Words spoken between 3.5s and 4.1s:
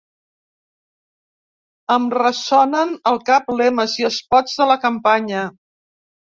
lemes